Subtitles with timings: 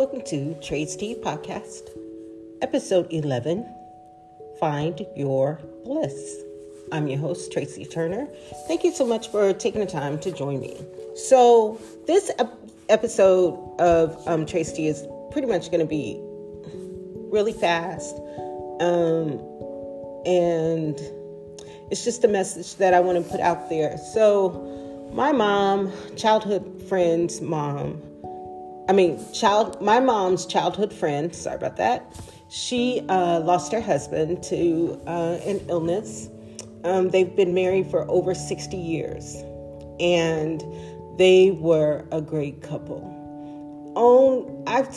[0.00, 1.90] Welcome to Trades Tea Podcast,
[2.62, 3.66] episode 11
[4.58, 6.36] Find Your Bliss.
[6.90, 8.26] I'm your host, Tracy Turner.
[8.66, 10.82] Thank you so much for taking the time to join me.
[11.14, 12.58] So, this ep-
[12.88, 16.16] episode of um, Trace Tea is pretty much going to be
[17.30, 18.16] really fast.
[18.80, 19.32] Um,
[20.24, 20.98] and
[21.90, 23.98] it's just a message that I want to put out there.
[24.14, 28.09] So, my mom, childhood friend's mom,
[28.90, 32.12] I mean, child, my mom's childhood friend, sorry about that,
[32.48, 36.28] she uh, lost her husband to uh, an illness.
[36.82, 39.36] Um, they've been married for over 60 years,
[40.00, 40.64] and
[41.18, 43.00] they were a great couple.
[43.94, 44.88] On, I've,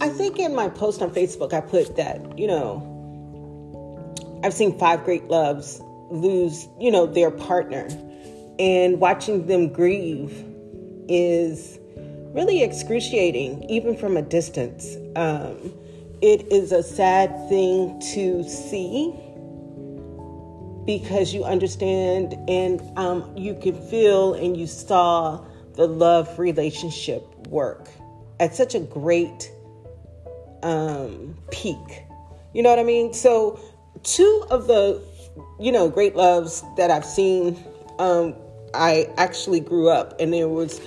[0.00, 5.04] I think in my post on Facebook, I put that, you know, I've seen five
[5.04, 7.88] great loves lose, you know, their partner,
[8.58, 10.32] and watching them grieve
[11.10, 11.78] is
[12.34, 14.96] really excruciating, even from a distance.
[15.16, 15.72] Um,
[16.20, 19.14] it is a sad thing to see
[20.84, 25.42] because you understand and um, you can feel and you saw
[25.74, 27.88] the love relationship work
[28.40, 29.50] at such a great
[30.62, 32.04] um, peak.
[32.52, 33.12] You know what I mean?
[33.14, 33.60] So,
[34.02, 35.02] two of the
[35.60, 37.62] you know great loves that I've seen,
[37.98, 38.34] um,
[38.72, 40.80] I actually grew up, and there was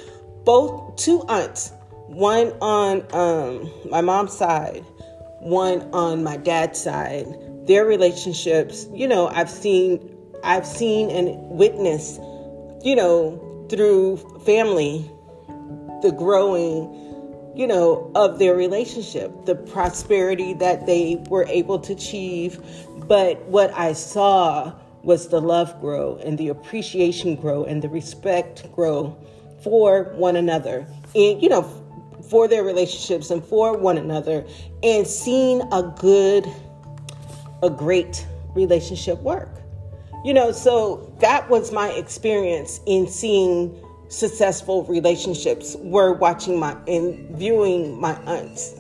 [0.48, 1.74] both two aunts,
[2.06, 4.82] one on um, my mom's side,
[5.42, 7.28] one on my dad's side.
[7.68, 12.22] Their relationships, you know, I've seen, I've seen and witnessed,
[12.82, 15.12] you know, through family,
[16.02, 16.94] the growing,
[17.54, 22.64] you know, of their relationship, the prosperity that they were able to achieve.
[23.06, 24.72] But what I saw
[25.04, 29.18] was the love grow and the appreciation grow and the respect grow
[29.64, 31.64] for one another and you know
[32.30, 34.46] for their relationships and for one another
[34.84, 36.46] and seeing a good
[37.64, 39.50] a great relationship work.
[40.24, 43.76] You know so that was my experience in seeing
[44.10, 48.76] successful relationships were watching my and viewing my aunt's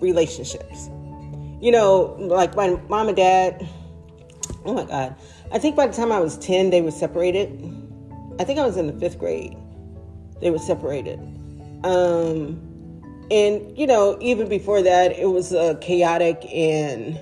[0.00, 0.88] relationships.
[1.60, 3.68] You know like my mom and dad
[4.64, 5.14] oh my god
[5.52, 7.48] i think by the time i was 10 they were separated.
[8.40, 9.56] I think i was in the fifth grade
[10.40, 11.18] they were separated.
[11.84, 12.60] Um,
[13.30, 17.20] and, you know, even before that, it was uh, chaotic and,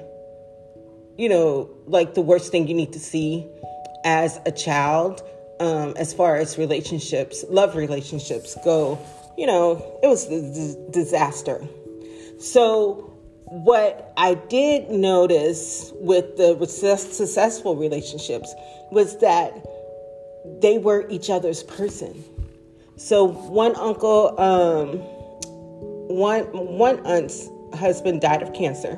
[1.18, 3.46] you know, like the worst thing you need to see
[4.04, 5.22] as a child,
[5.58, 8.98] um, as far as relationships, love relationships go.
[9.36, 11.60] You know, it was a disaster.
[12.38, 13.12] So,
[13.48, 18.52] what I did notice with the successful relationships
[18.90, 19.52] was that
[20.60, 22.24] they were each other's person
[22.96, 24.98] so one uncle, um,
[26.08, 28.94] one one aunt's husband died of cancer.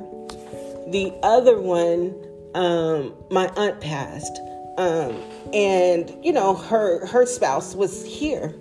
[0.89, 2.15] The other one,
[2.55, 4.41] um, my aunt passed,
[4.79, 5.21] um,
[5.53, 8.55] and you know her her spouse was here,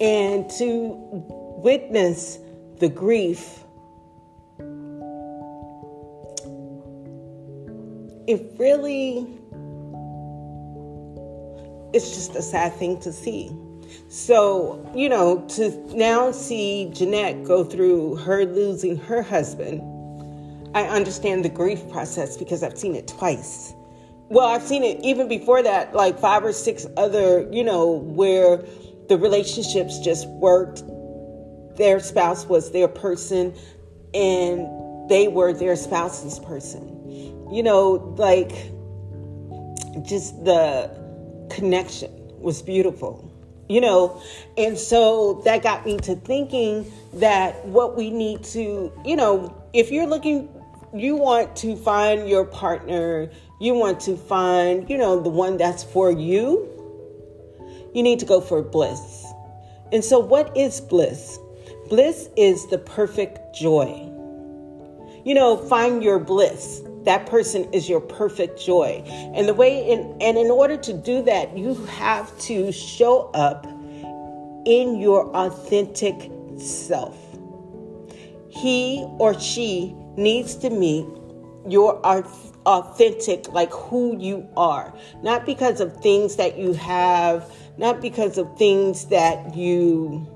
[0.00, 0.96] and to
[1.58, 2.38] witness
[2.78, 3.64] the grief.
[8.26, 9.26] It really,
[11.94, 13.50] it's just a sad thing to see
[14.08, 19.82] so, you know, to now see Jeanette go through her losing her husband,
[20.74, 23.74] I understand the grief process because I've seen it twice.
[24.30, 28.64] Well, I've seen it even before that, like five or six other, you know, where
[29.08, 30.82] the relationships just worked.
[31.76, 33.54] Their spouse was their person
[34.14, 34.66] and
[35.10, 37.50] they were their spouse's person.
[37.52, 38.52] You know, like
[40.06, 40.90] just the
[41.50, 43.27] connection was beautiful
[43.68, 44.22] you know?
[44.56, 49.90] And so that got me to thinking that what we need to you know if
[49.90, 50.48] you're looking
[50.94, 53.30] you want to find your partner
[53.60, 56.68] you want to find you know the one that's for you
[57.94, 59.26] you need to go for bliss.
[59.92, 61.38] And so what is bliss?
[61.88, 64.07] Bliss is the perfect joy
[65.24, 69.02] you know find your bliss that person is your perfect joy.
[69.34, 73.66] And the way in and in order to do that, you have to show up
[74.66, 77.16] in your authentic self.
[78.50, 81.06] He or she needs to meet
[81.66, 81.98] your
[82.66, 88.54] authentic like who you are, not because of things that you have, not because of
[88.58, 90.26] things that you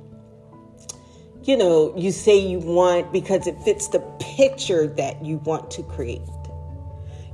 [1.44, 5.83] you know, you say you want because it fits the picture that you want to
[5.83, 6.23] create.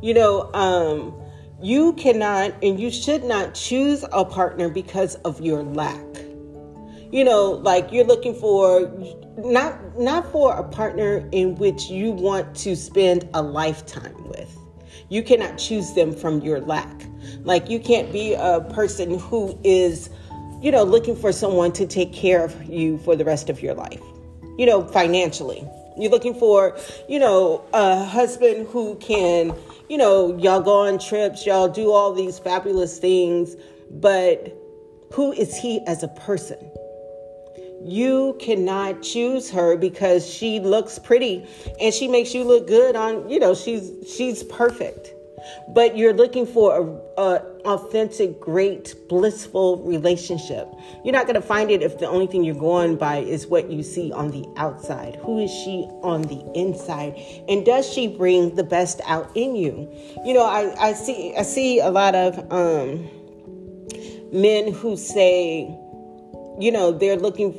[0.00, 1.14] You know, um,
[1.60, 6.05] you cannot and you should not choose a partner because of your lack.
[7.10, 8.93] You know, like you're looking for
[9.37, 14.56] not not for a partner in which you want to spend a lifetime with.
[15.08, 17.06] You cannot choose them from your lack.
[17.43, 20.10] Like you can't be a person who is,
[20.60, 23.75] you know, looking for someone to take care of you for the rest of your
[23.75, 24.02] life.
[24.56, 25.66] You know, financially.
[25.96, 26.76] You're looking for,
[27.08, 29.55] you know, a husband who can,
[29.88, 33.56] you know, y'all go on trips, y'all do all these fabulous things,
[33.90, 34.56] but
[35.12, 36.58] who is he as a person?
[37.82, 41.46] You cannot choose her because she looks pretty
[41.81, 45.12] and she makes you look good on, you know, she's she's perfect.
[45.69, 50.69] But you're looking for a, a authentic, great, blissful relationship.
[51.05, 53.70] You're not going to find it if the only thing you're going by is what
[53.70, 55.17] you see on the outside.
[55.17, 57.14] Who is she on the inside?
[57.49, 59.90] And does she bring the best out in you?
[60.25, 63.08] You know, I, I see I see a lot of um,
[64.32, 65.62] men who say,
[66.58, 67.55] you know, they're looking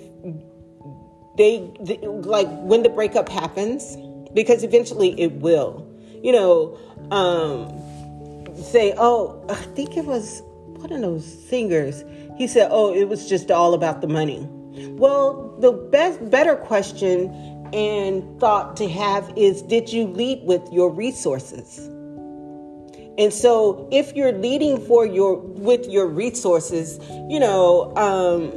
[1.40, 3.96] they, they like when the breakup happens
[4.34, 5.88] because eventually it will.
[6.21, 6.77] You know,
[7.12, 12.04] um, say, oh, I think it was one of those singers.
[12.38, 14.48] He said, oh, it was just all about the money.
[14.92, 17.33] Well, the best, better question
[17.74, 21.89] and thought to have is did you lead with your resources?
[23.18, 28.54] And so if you're leading for your with your resources, you know, um,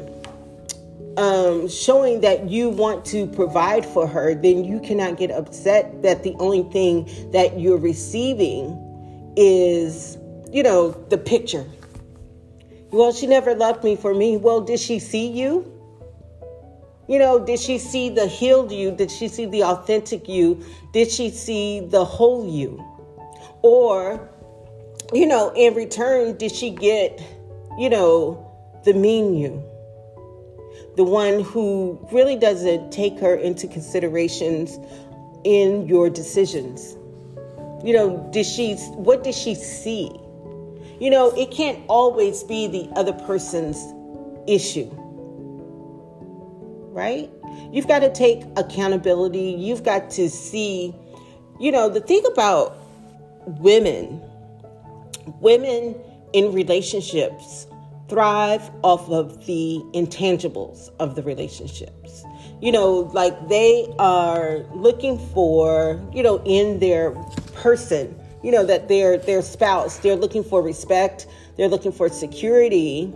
[1.16, 6.22] um, showing that you want to provide for her, then you cannot get upset that
[6.22, 8.78] the only thing that you're receiving
[9.36, 10.16] is,
[10.50, 11.66] you know, the picture.
[12.90, 14.36] Well, she never loved me for me.
[14.36, 15.68] Well, did she see you?
[17.08, 18.92] You know, did she see the healed you?
[18.92, 20.64] Did she see the authentic you?
[20.92, 22.82] Did she see the whole you?
[23.62, 24.30] Or,
[25.12, 27.20] you know, in return, did she get,
[27.78, 28.50] you know,
[28.84, 29.62] the mean you?
[30.96, 34.78] The one who really doesn't take her into considerations
[35.44, 36.96] in your decisions
[37.84, 40.10] you know, did she, what did she see?
[41.00, 43.76] You know, it can't always be the other person's
[44.46, 44.88] issue,
[46.92, 47.28] right?
[47.72, 49.56] You've got to take accountability.
[49.58, 50.94] You've got to see,
[51.58, 52.76] you know, the thing about
[53.46, 54.22] women,
[55.40, 55.96] women
[56.32, 57.66] in relationships
[58.12, 62.24] thrive off of the intangibles of the relationships.
[62.60, 67.12] You know, like they are looking for, you know, in their
[67.54, 73.14] person you know that their their spouse they're looking for respect they're looking for security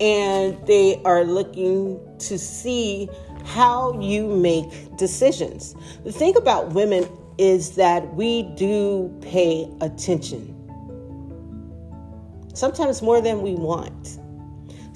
[0.00, 3.08] and they are looking to see
[3.44, 5.74] how you make decisions.
[6.04, 7.08] The thing about women
[7.38, 10.54] is that we do pay attention.
[12.54, 14.18] Sometimes more than we want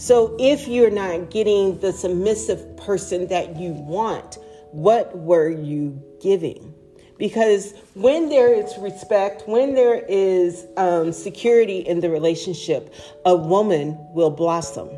[0.02, 4.38] so if you're not getting the submissive person that you want
[4.72, 6.74] what were you giving
[7.22, 12.92] because when there is respect, when there is um, security in the relationship,
[13.24, 14.88] a woman will blossom,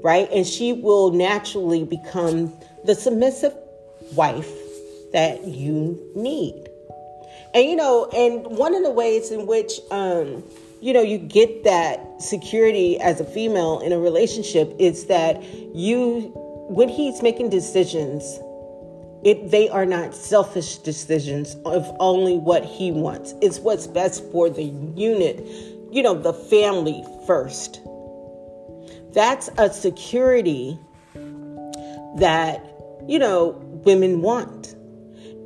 [0.00, 0.28] right?
[0.32, 2.52] And she will naturally become
[2.84, 3.52] the submissive
[4.14, 4.48] wife
[5.12, 6.68] that you need.
[7.52, 10.44] And you know, and one of the ways in which um,
[10.86, 15.42] you know you get that security as a female in a relationship is that
[15.74, 16.30] you
[16.68, 18.38] when he's making decisions
[19.24, 23.34] it, they are not selfish decisions of only what he wants.
[23.42, 25.44] It's what's best for the unit,
[25.90, 27.80] you know, the family first.
[29.12, 30.78] That's a security
[32.18, 32.64] that,
[33.08, 34.76] you know, women want.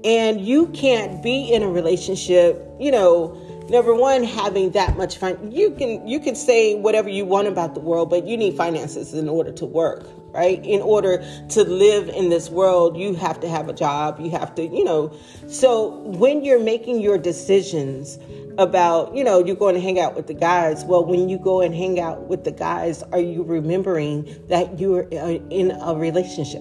[0.04, 3.34] And you can't be in a relationship, you know,
[3.70, 7.74] number one having that much fun you can you can say whatever you want about
[7.74, 10.64] the world but you need finances in order to work right?
[10.64, 14.54] In order to live in this world you have to have a job you have
[14.56, 15.12] to you know.
[15.48, 18.18] So when you're making your decisions
[18.58, 21.60] about you know you're going to hang out with the guys well when you go
[21.60, 26.60] and hang out with the guys are you remembering that you're uh, in a relationship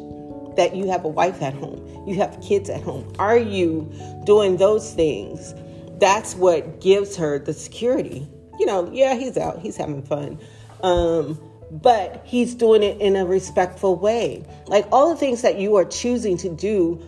[0.55, 3.11] that you have a wife at home you have kids at home?
[3.19, 3.91] Are you
[4.23, 5.53] doing those things
[5.99, 8.27] that's what gives her the security.
[8.59, 10.39] You know, yeah, he's out, he's having fun.
[10.81, 11.39] Um,
[11.71, 14.43] but he's doing it in a respectful way.
[14.67, 17.01] Like all the things that you are choosing to do,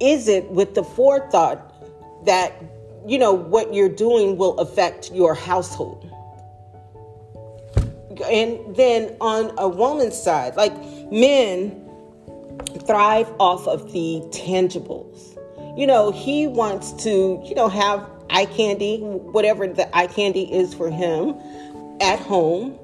[0.00, 2.52] is it with the forethought that,
[3.06, 6.04] you know, what you're doing will affect your household?
[8.30, 10.72] And then on a woman's side, like
[11.12, 11.84] men
[12.86, 15.36] thrive off of the tangibles.
[15.78, 20.74] You know, he wants to, you know, have eye candy, whatever the eye candy is
[20.74, 21.34] for him
[22.00, 22.78] at home.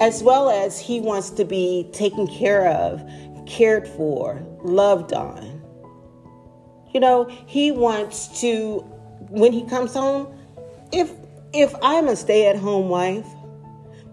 [0.00, 3.02] as well as he wants to be taken care of,
[3.46, 5.62] cared for, loved on.
[6.92, 8.80] You know, he wants to
[9.30, 10.32] when he comes home,
[10.92, 11.12] if
[11.52, 13.26] if I'm a stay-at-home wife,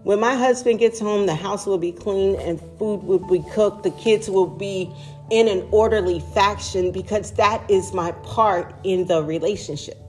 [0.02, 3.82] when my husband gets home, the house will be clean and food will be cooked,
[3.82, 4.90] the kids will be
[5.30, 10.05] in an orderly fashion because that is my part in the relationship.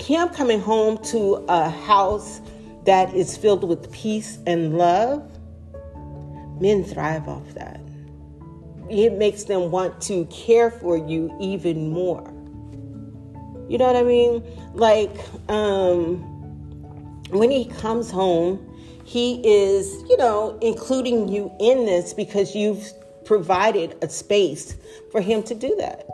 [0.00, 2.40] Kim coming home to a house
[2.86, 5.22] that is filled with peace and love,
[6.58, 7.78] men thrive off that.
[8.88, 12.24] It makes them want to care for you even more.
[13.68, 14.42] You know what I mean?
[14.72, 15.14] Like,
[15.50, 16.16] um,
[17.28, 18.66] when he comes home,
[19.04, 22.90] he is, you know, including you in this because you've
[23.26, 24.76] provided a space
[25.12, 26.06] for him to do that.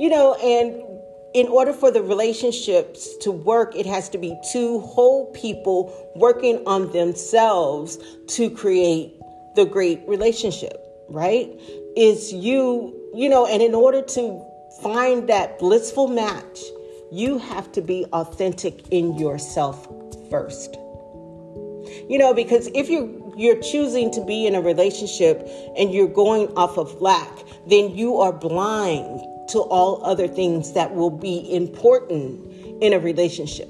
[0.00, 0.97] You know, and
[1.34, 6.62] in order for the relationships to work, it has to be two whole people working
[6.66, 9.14] on themselves to create
[9.54, 10.76] the great relationship,
[11.08, 11.48] right?
[11.96, 14.44] Is you, you know, and in order to
[14.82, 16.60] find that blissful match,
[17.10, 19.88] you have to be authentic in yourself
[20.30, 20.76] first.
[22.08, 26.48] You know, because if you you're choosing to be in a relationship and you're going
[26.56, 27.30] off of lack,
[27.68, 32.44] then you are blind to all other things that will be important
[32.82, 33.68] in a relationship.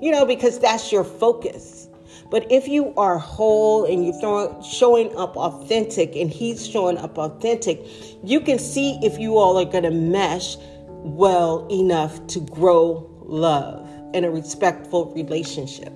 [0.00, 1.88] You know, because that's your focus.
[2.30, 7.80] But if you are whole and you're showing up authentic and he's showing up authentic,
[8.24, 10.56] you can see if you all are going to mesh
[10.88, 15.92] well enough to grow love in a respectful relationship.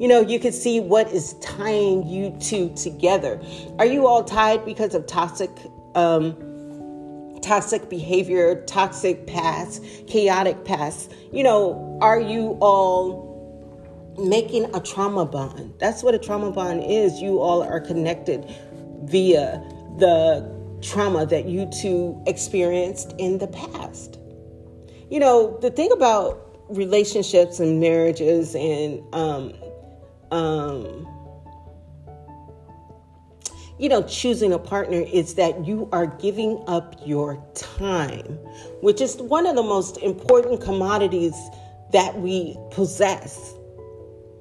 [0.00, 3.40] You know, you can see what is tying you two together.
[3.78, 5.50] Are you all tied because of toxic
[5.94, 6.34] um,
[7.44, 11.12] toxic behavior, toxic past, chaotic past.
[11.32, 15.74] You know, are you all making a trauma bond?
[15.78, 17.20] That's what a trauma bond is.
[17.20, 18.50] You all are connected
[19.02, 19.62] via
[19.98, 24.18] the trauma that you two experienced in the past.
[25.10, 29.52] You know, the thing about relationships and marriages and um,
[30.30, 31.06] um,
[33.78, 38.38] you know, choosing a partner is that you are giving up your time,
[38.82, 41.34] which is one of the most important commodities
[41.92, 43.54] that we possess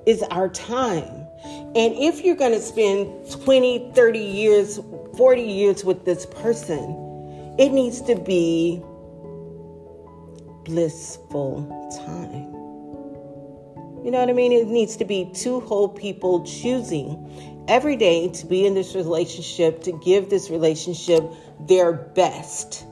[0.05, 1.27] is our time.
[1.75, 4.79] And if you're going to spend 20, 30 years,
[5.17, 8.83] 40 years with this person, it needs to be
[10.63, 11.65] blissful
[12.05, 12.53] time.
[14.05, 14.51] You know what I mean?
[14.51, 19.83] It needs to be two whole people choosing every day to be in this relationship,
[19.83, 21.23] to give this relationship
[21.61, 22.85] their best.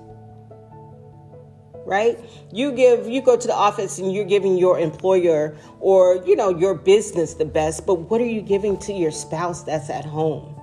[1.86, 2.18] Right?
[2.54, 6.50] You give you go to the office and you're giving your employer or you know
[6.50, 10.56] your business the best, but what are you giving to your spouse that's at home?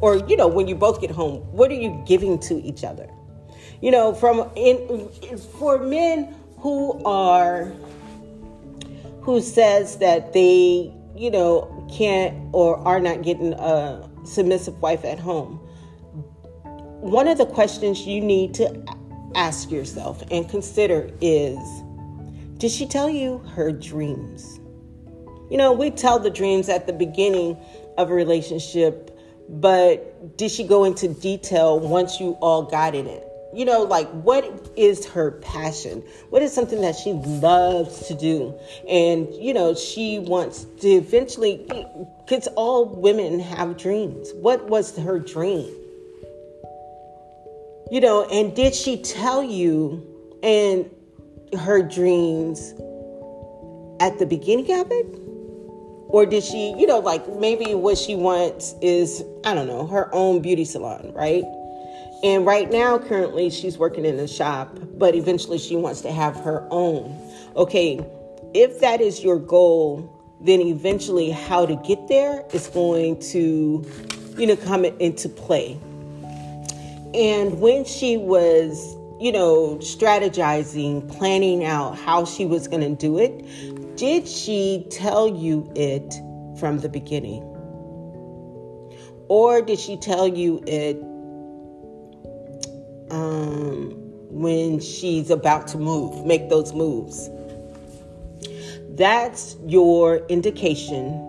[0.00, 3.08] Or you know when you both get home, what are you giving to each other?
[3.82, 5.08] You know, from in
[5.58, 7.72] for men who are
[9.20, 15.18] who says that they you know, can't or are not getting a submissive wife at
[15.18, 15.56] home,
[17.00, 18.84] one of the questions you need to
[19.34, 21.58] ask yourself and consider is
[22.58, 24.60] Did she tell you her dreams?
[25.50, 27.58] You know, we tell the dreams at the beginning
[27.98, 29.18] of a relationship,
[29.48, 33.26] but did she go into detail once you all got in it?
[33.54, 36.02] You know, like what is her passion?
[36.30, 38.54] What is something that she loves to do?
[38.88, 41.66] And, you know, she wants to eventually,
[42.24, 44.32] because all women have dreams.
[44.34, 45.70] What was her dream?
[47.90, 50.06] You know, and did she tell you
[50.42, 50.90] and
[51.60, 52.72] her dreams
[54.00, 55.18] at the beginning of it?
[56.08, 60.14] Or did she, you know, like maybe what she wants is, I don't know, her
[60.14, 61.44] own beauty salon, right?
[62.22, 66.36] And right now, currently, she's working in a shop, but eventually she wants to have
[66.36, 67.18] her own.
[67.56, 68.00] Okay,
[68.54, 70.08] if that is your goal,
[70.40, 73.84] then eventually how to get there is going to,
[74.36, 75.78] you know, come into play.
[77.14, 83.18] And when she was, you know, strategizing, planning out how she was going to do
[83.18, 86.14] it, did she tell you it
[86.58, 87.42] from the beginning?
[89.28, 91.02] Or did she tell you it
[93.12, 93.90] um,
[94.30, 97.30] when she's about to move, make those moves.
[98.96, 101.28] That's your indication.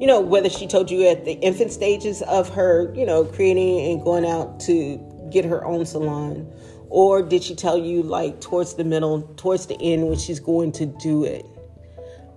[0.00, 3.92] You know, whether she told you at the infant stages of her, you know, creating
[3.92, 4.98] and going out to
[5.30, 6.50] get her own salon,
[6.88, 10.72] or did she tell you like towards the middle, towards the end when she's going
[10.72, 11.44] to do it?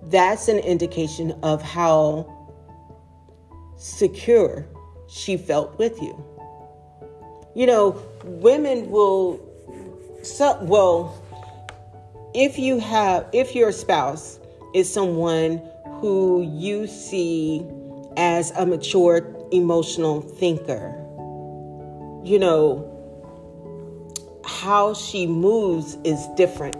[0.04, 2.36] That's an indication of how
[3.76, 4.66] secure
[5.08, 6.24] she felt with you.
[7.54, 9.40] You know, women will
[10.22, 11.20] so well
[12.34, 14.38] if you have if your spouse
[14.74, 15.60] is someone
[16.00, 17.66] who you see
[18.16, 20.94] as a mature emotional thinker,
[22.24, 22.86] you know,
[24.44, 26.76] how she moves is different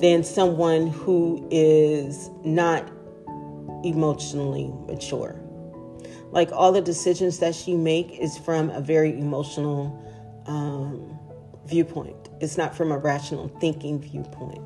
[0.00, 2.88] than someone who is not
[3.84, 5.40] emotionally mature.
[6.30, 10.00] Like all the decisions that she make is from a very emotional
[10.46, 11.18] um,
[11.66, 12.28] viewpoint.
[12.40, 14.62] It's not from a rational thinking viewpoint.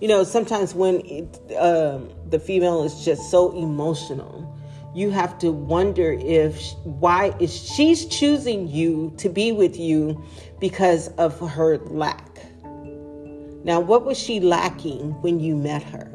[0.00, 4.50] You know, sometimes when it, um, the female is just so emotional,
[4.94, 10.22] you have to wonder if why is she's choosing you to be with you
[10.60, 12.38] because of her lack.
[13.64, 16.10] Now, what was she lacking when you met her?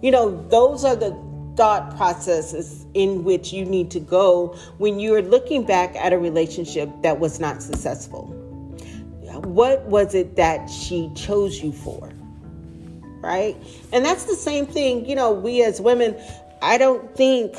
[0.00, 1.10] You know, those are the
[1.58, 6.88] thought processes in which you need to go when you're looking back at a relationship
[7.02, 8.26] that was not successful.
[9.42, 12.12] What was it that she chose you for?
[13.20, 13.56] Right?
[13.92, 16.16] And that's the same thing, you know, we as women,
[16.62, 17.56] I don't think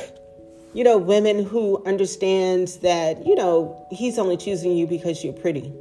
[0.73, 5.73] you know, women who understands that, you know, he's only choosing you because you're pretty.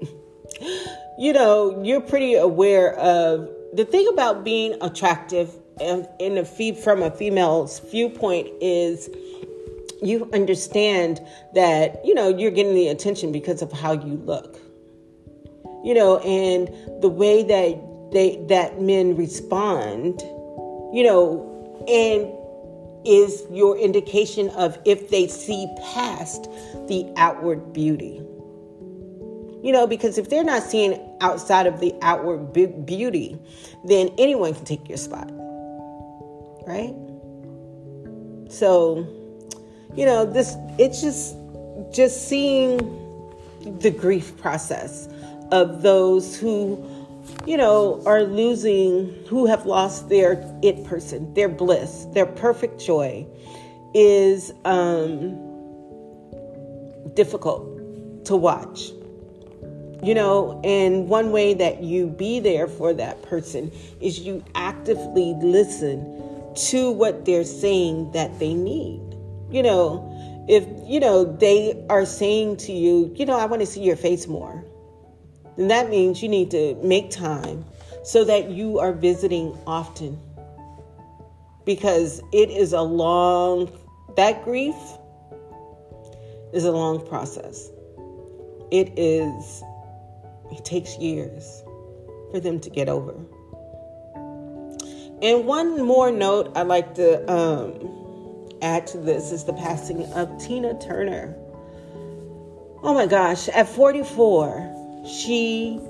[1.18, 7.02] you know, you're pretty aware of the thing about being attractive in a fee from
[7.02, 9.10] a female's viewpoint is
[10.02, 11.20] you understand
[11.54, 14.58] that, you know, you're getting the attention because of how you look.
[15.84, 16.68] You know, and
[17.02, 20.20] the way that they that men respond,
[20.92, 21.52] you know,
[21.86, 22.32] and
[23.06, 26.44] is your indication of if they see past
[26.88, 28.20] the outward beauty.
[29.62, 33.38] You know, because if they're not seeing outside of the outward beauty,
[33.84, 35.30] then anyone can take your spot.
[36.66, 36.94] Right?
[38.50, 39.06] So,
[39.94, 41.36] you know, this it's just
[41.92, 42.78] just seeing
[43.80, 45.08] the grief process
[45.52, 46.84] of those who
[47.46, 53.26] you know, are losing, who have lost their it person, their bliss, their perfect joy,
[53.94, 55.34] is um,
[57.14, 58.90] difficult to watch.
[60.02, 65.34] You know, and one way that you be there for that person is you actively
[65.40, 66.22] listen
[66.56, 69.02] to what they're saying that they need.
[69.50, 73.66] You know, if, you know, they are saying to you, you know, I want to
[73.66, 74.64] see your face more
[75.56, 77.64] then that means you need to make time
[78.04, 80.20] so that you are visiting often.
[81.64, 83.72] Because it is a long,
[84.16, 84.76] that grief
[86.52, 87.70] is a long process.
[88.70, 89.62] It is,
[90.52, 91.64] it takes years
[92.30, 93.14] for them to get over.
[95.22, 100.38] And one more note I'd like to um, add to this is the passing of
[100.38, 101.34] Tina Turner.
[102.82, 105.80] Oh my gosh, at 44, she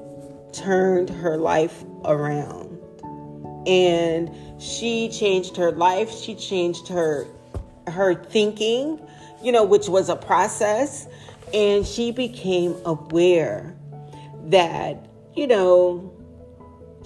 [0.53, 2.79] turned her life around
[3.67, 7.27] and she changed her life she changed her
[7.89, 8.99] her thinking
[9.43, 11.07] you know which was a process
[11.53, 13.77] and she became aware
[14.45, 16.13] that you know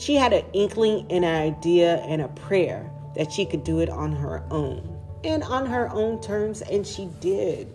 [0.01, 3.89] she had an inkling and an idea and a prayer that she could do it
[3.89, 7.69] on her own and on her own terms and she did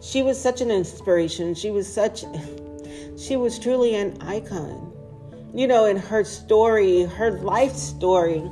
[0.00, 2.24] she was such an inspiration she was such
[3.20, 4.92] she was truly an icon.
[5.54, 8.50] You know, and her story, her life story,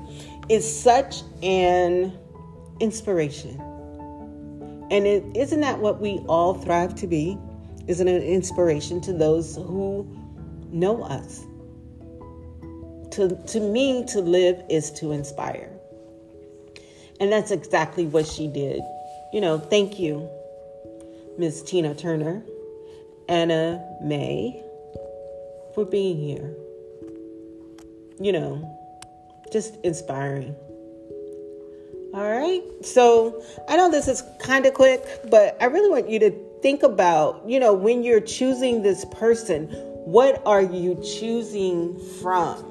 [0.49, 2.13] is such an
[2.81, 3.61] inspiration.
[4.91, 7.39] And isn't that what we all thrive to be?
[7.87, 10.07] Isn't it an inspiration to those who
[10.71, 11.45] know us?
[13.13, 15.71] To, to me, to live is to inspire.
[17.21, 18.81] And that's exactly what she did.
[19.33, 20.29] You know, thank you,
[21.37, 22.43] Miss Tina Turner.
[23.29, 24.63] Anna Mae,
[25.75, 26.55] for being here.
[28.21, 28.79] You know,
[29.53, 30.57] just inspiring.
[32.15, 32.63] All right.
[32.83, 36.31] So I know this is kind of quick, but I really want you to
[36.63, 39.67] think about, you know, when you're choosing this person,
[40.05, 42.68] what are you choosing from?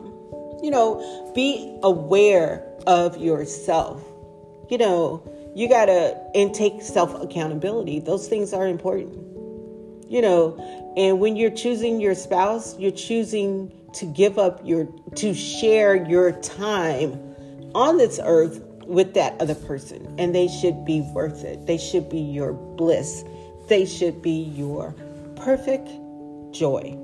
[0.62, 4.04] You know, be aware of yourself.
[4.70, 5.24] You know,
[5.56, 8.00] you got to and take self accountability.
[8.00, 9.28] Those things are important
[10.10, 15.34] you know and when you're choosing your spouse you're choosing to give up your to
[15.34, 17.20] share your time
[17.76, 22.10] on this earth with that other person and they should be worth it they should
[22.10, 23.24] be your bliss
[23.68, 24.94] they should be your
[25.36, 25.90] perfect
[26.52, 26.98] joy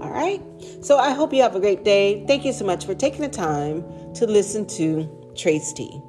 [0.00, 0.40] all right.
[0.82, 2.24] So i hope you have a great day.
[2.26, 3.84] Thank you so much for taking the time
[4.14, 6.02] to listen to trace t